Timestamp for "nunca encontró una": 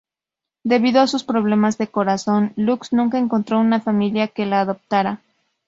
2.91-3.81